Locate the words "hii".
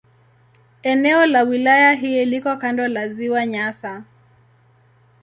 1.93-2.25